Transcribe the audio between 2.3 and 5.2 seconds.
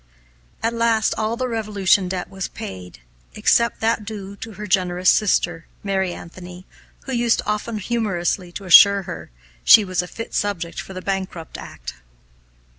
paid, except that due to her generous